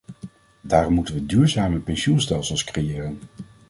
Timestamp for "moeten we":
0.93-1.25